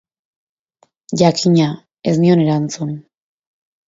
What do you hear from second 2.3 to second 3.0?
erantzun.